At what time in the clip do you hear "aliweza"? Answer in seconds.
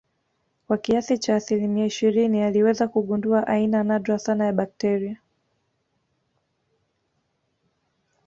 2.43-2.87